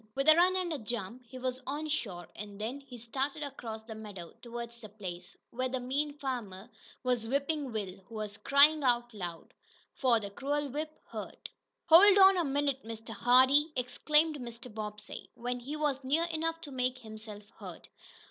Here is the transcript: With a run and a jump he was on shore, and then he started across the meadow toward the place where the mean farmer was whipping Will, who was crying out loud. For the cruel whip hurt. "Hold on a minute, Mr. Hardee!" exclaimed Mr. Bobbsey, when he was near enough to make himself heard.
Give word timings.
With 0.15 0.27
a 0.29 0.35
run 0.35 0.55
and 0.55 0.73
a 0.73 0.79
jump 0.79 1.27
he 1.27 1.37
was 1.37 1.61
on 1.67 1.87
shore, 1.87 2.27
and 2.35 2.59
then 2.59 2.79
he 2.79 2.97
started 2.97 3.43
across 3.43 3.83
the 3.83 3.93
meadow 3.93 4.33
toward 4.41 4.71
the 4.71 4.89
place 4.89 5.37
where 5.51 5.69
the 5.69 5.79
mean 5.79 6.17
farmer 6.17 6.71
was 7.03 7.27
whipping 7.27 7.71
Will, 7.71 7.99
who 8.07 8.15
was 8.15 8.37
crying 8.37 8.83
out 8.83 9.13
loud. 9.13 9.53
For 9.93 10.19
the 10.19 10.31
cruel 10.31 10.69
whip 10.69 10.89
hurt. 11.11 11.51
"Hold 11.85 12.17
on 12.17 12.35
a 12.37 12.43
minute, 12.43 12.83
Mr. 12.83 13.09
Hardee!" 13.11 13.71
exclaimed 13.75 14.37
Mr. 14.39 14.73
Bobbsey, 14.73 15.29
when 15.35 15.59
he 15.59 15.75
was 15.75 16.03
near 16.03 16.23
enough 16.31 16.61
to 16.61 16.71
make 16.71 16.97
himself 16.97 17.43
heard. 17.59 17.87